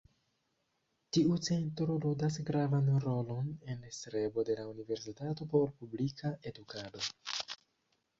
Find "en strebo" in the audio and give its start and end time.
3.73-4.45